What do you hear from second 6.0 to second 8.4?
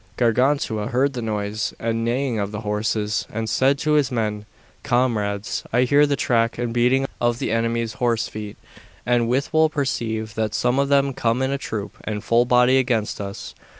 the track and beating of the enemy's horse